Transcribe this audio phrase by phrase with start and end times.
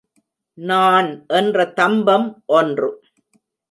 [0.57, 2.91] நான் என்ற தம்பம் ஒன்று.